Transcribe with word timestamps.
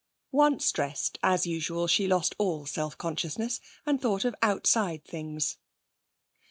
Once 0.31 0.71
dressed, 0.71 1.19
as 1.21 1.45
usual 1.45 1.85
she 1.85 2.07
lost 2.07 2.33
all 2.39 2.65
self 2.65 2.97
consciousness, 2.97 3.61
and 3.85 4.01
thought 4.01 4.25
of 4.25 4.33
outside 4.41 5.05
things. 5.05 5.59